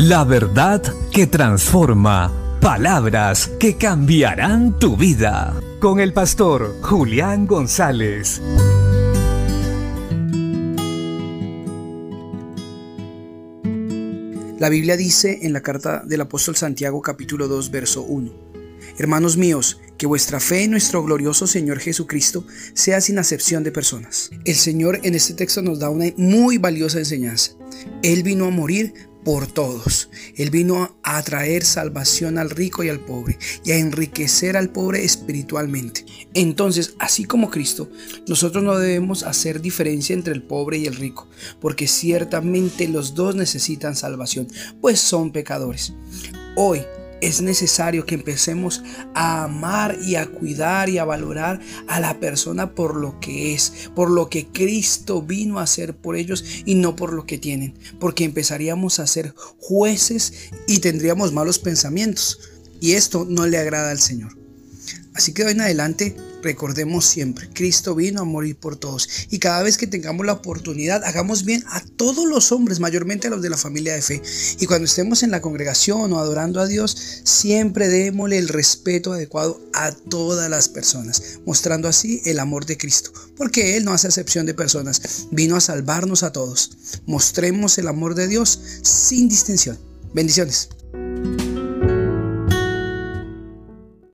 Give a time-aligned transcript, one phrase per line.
[0.00, 2.32] La verdad que transforma.
[2.60, 5.60] Palabras que cambiarán tu vida.
[5.80, 8.40] Con el pastor Julián González.
[14.60, 18.30] La Biblia dice en la carta del apóstol Santiago capítulo 2 verso 1.
[18.98, 24.30] Hermanos míos, que vuestra fe en nuestro glorioso Señor Jesucristo sea sin acepción de personas.
[24.44, 27.52] El Señor en este texto nos da una muy valiosa enseñanza.
[28.02, 30.08] Él vino a morir por todos.
[30.36, 35.04] Él vino a traer salvación al rico y al pobre y a enriquecer al pobre
[35.04, 36.06] espiritualmente.
[36.32, 37.90] Entonces, así como Cristo,
[38.26, 41.28] nosotros no debemos hacer diferencia entre el pobre y el rico,
[41.60, 44.48] porque ciertamente los dos necesitan salvación,
[44.80, 45.92] pues son pecadores.
[46.56, 46.80] Hoy
[47.20, 48.82] es necesario que empecemos
[49.14, 53.90] a amar y a cuidar y a valorar a la persona por lo que es,
[53.94, 57.74] por lo que Cristo vino a hacer por ellos y no por lo que tienen,
[57.98, 62.38] porque empezaríamos a ser jueces y tendríamos malos pensamientos.
[62.80, 64.36] Y esto no le agrada al Señor.
[65.14, 69.08] Así que de hoy en adelante recordemos siempre, Cristo vino a morir por todos.
[69.30, 73.30] Y cada vez que tengamos la oportunidad, hagamos bien a todos los hombres, mayormente a
[73.30, 74.22] los de la familia de fe.
[74.58, 79.60] Y cuando estemos en la congregación o adorando a Dios, siempre démosle el respeto adecuado
[79.74, 83.12] a todas las personas, mostrando así el amor de Cristo.
[83.36, 86.70] Porque Él no hace excepción de personas, vino a salvarnos a todos.
[87.06, 89.78] Mostremos el amor de Dios sin distinción.
[90.12, 90.68] Bendiciones.